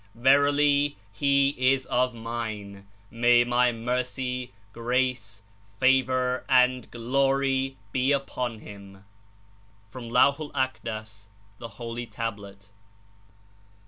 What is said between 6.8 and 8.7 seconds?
(jlory be unto